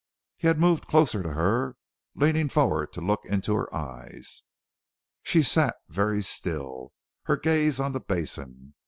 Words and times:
He 0.35 0.47
had 0.47 0.57
moved 0.59 0.87
closer 0.87 1.21
to 1.21 1.33
her, 1.33 1.75
leaning 2.15 2.49
forward 2.49 2.91
to 2.93 3.01
look 3.01 3.23
into 3.25 3.53
her 3.53 3.71
eyes. 3.71 4.41
She 5.21 5.43
sat 5.43 5.75
very 5.89 6.23
still, 6.23 6.91
her 7.25 7.37
gaze 7.37 7.79
on 7.79 7.91
the 7.91 7.99
basin. 7.99 8.73